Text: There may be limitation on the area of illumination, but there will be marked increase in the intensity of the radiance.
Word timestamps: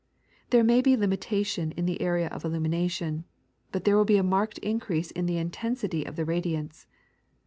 There 0.49 0.63
may 0.63 0.81
be 0.81 0.97
limitation 0.97 1.75
on 1.77 1.85
the 1.85 2.01
area 2.01 2.27
of 2.29 2.43
illumination, 2.43 3.23
but 3.71 3.83
there 3.85 3.95
will 3.95 4.03
be 4.03 4.19
marked 4.23 4.57
increase 4.57 5.11
in 5.11 5.27
the 5.27 5.37
intensity 5.37 6.05
of 6.07 6.15
the 6.15 6.25
radiance. 6.25 6.87